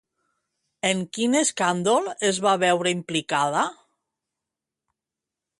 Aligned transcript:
En 0.89 1.03
quin 1.17 1.35
escàndol 1.41 2.09
es 2.31 2.41
va 2.47 2.55
veure 2.65 2.97
implicada? 2.97 3.69